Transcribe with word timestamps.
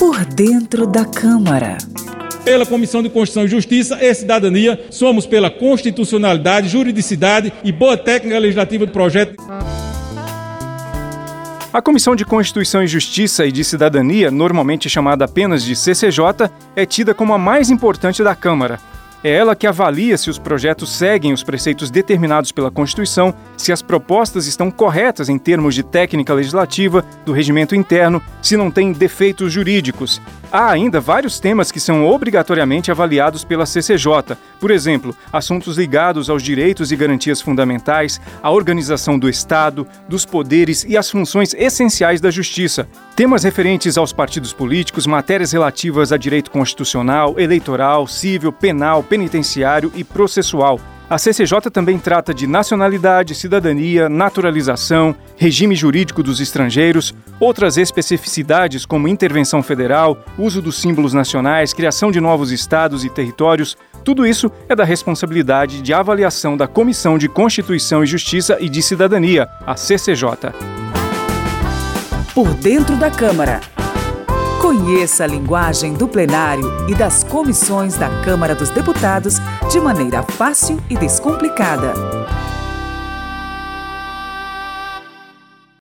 Por 0.00 0.24
dentro 0.24 0.86
da 0.86 1.04
Câmara. 1.04 1.76
Pela 2.42 2.64
Comissão 2.64 3.02
de 3.02 3.10
Constituição 3.10 3.44
e 3.44 3.48
Justiça 3.48 4.02
e 4.02 4.14
Cidadania, 4.14 4.86
somos 4.88 5.26
pela 5.26 5.50
constitucionalidade, 5.50 6.70
juridicidade 6.70 7.52
e 7.62 7.70
boa 7.70 7.98
técnica 7.98 8.38
legislativa 8.38 8.86
do 8.86 8.92
projeto. 8.92 9.34
A 11.70 11.82
Comissão 11.82 12.16
de 12.16 12.24
Constituição 12.24 12.82
e 12.82 12.86
Justiça 12.86 13.44
e 13.44 13.52
de 13.52 13.62
Cidadania, 13.62 14.30
normalmente 14.30 14.88
chamada 14.88 15.26
apenas 15.26 15.62
de 15.62 15.76
CCJ, 15.76 16.50
é 16.74 16.86
tida 16.86 17.12
como 17.12 17.34
a 17.34 17.38
mais 17.38 17.68
importante 17.68 18.24
da 18.24 18.34
Câmara. 18.34 18.80
É 19.22 19.30
ela 19.30 19.54
que 19.54 19.66
avalia 19.66 20.16
se 20.16 20.30
os 20.30 20.38
projetos 20.38 20.90
seguem 20.96 21.34
os 21.34 21.42
preceitos 21.42 21.90
determinados 21.90 22.52
pela 22.52 22.70
Constituição, 22.70 23.34
se 23.54 23.70
as 23.70 23.82
propostas 23.82 24.46
estão 24.46 24.70
corretas 24.70 25.28
em 25.28 25.36
termos 25.36 25.74
de 25.74 25.82
técnica 25.82 26.32
legislativa, 26.32 27.04
do 27.26 27.32
regimento 27.32 27.74
interno, 27.74 28.22
se 28.40 28.56
não 28.56 28.70
têm 28.70 28.92
defeitos 28.92 29.52
jurídicos. 29.52 30.22
Há 30.50 30.70
ainda 30.70 31.00
vários 31.00 31.38
temas 31.38 31.70
que 31.70 31.78
são 31.78 32.06
obrigatoriamente 32.06 32.90
avaliados 32.90 33.44
pela 33.44 33.66
CCJ, 33.66 34.36
por 34.58 34.70
exemplo, 34.70 35.14
assuntos 35.30 35.76
ligados 35.76 36.30
aos 36.30 36.42
direitos 36.42 36.90
e 36.90 36.96
garantias 36.96 37.42
fundamentais, 37.42 38.20
à 38.42 38.50
organização 38.50 39.18
do 39.18 39.28
Estado, 39.28 39.86
dos 40.08 40.24
poderes 40.24 40.84
e 40.88 40.96
às 40.96 41.10
funções 41.10 41.54
essenciais 41.54 42.20
da 42.20 42.30
Justiça, 42.30 42.88
temas 43.20 43.44
referentes 43.44 43.98
aos 43.98 44.14
partidos 44.14 44.50
políticos, 44.50 45.06
matérias 45.06 45.52
relativas 45.52 46.10
a 46.10 46.16
direito 46.16 46.50
constitucional, 46.50 47.38
eleitoral, 47.38 48.06
civil, 48.06 48.50
penal, 48.50 49.02
penitenciário 49.02 49.92
e 49.94 50.02
processual. 50.02 50.80
A 51.06 51.18
CCJ 51.18 51.70
também 51.70 51.98
trata 51.98 52.32
de 52.32 52.46
nacionalidade, 52.46 53.34
cidadania, 53.34 54.08
naturalização, 54.08 55.14
regime 55.36 55.76
jurídico 55.76 56.22
dos 56.22 56.40
estrangeiros, 56.40 57.14
outras 57.38 57.76
especificidades 57.76 58.86
como 58.86 59.06
intervenção 59.06 59.62
federal, 59.62 60.24
uso 60.38 60.62
dos 60.62 60.80
símbolos 60.80 61.12
nacionais, 61.12 61.74
criação 61.74 62.10
de 62.10 62.22
novos 62.22 62.50
estados 62.50 63.04
e 63.04 63.10
territórios. 63.10 63.76
Tudo 64.02 64.26
isso 64.26 64.50
é 64.66 64.74
da 64.74 64.84
responsabilidade 64.84 65.82
de 65.82 65.92
avaliação 65.92 66.56
da 66.56 66.66
Comissão 66.66 67.18
de 67.18 67.28
Constituição 67.28 68.02
e 68.02 68.06
Justiça 68.06 68.56
e 68.58 68.66
de 68.70 68.80
Cidadania, 68.82 69.46
a 69.66 69.76
CCJ. 69.76 70.99
Por 72.34 72.54
dentro 72.54 72.96
da 72.96 73.10
Câmara. 73.10 73.60
Conheça 74.62 75.24
a 75.24 75.26
linguagem 75.26 75.94
do 75.94 76.06
plenário 76.06 76.88
e 76.88 76.94
das 76.94 77.24
comissões 77.24 77.96
da 77.96 78.08
Câmara 78.22 78.54
dos 78.54 78.70
Deputados 78.70 79.38
de 79.68 79.80
maneira 79.80 80.22
fácil 80.22 80.80
e 80.88 80.96
descomplicada. 80.96 81.92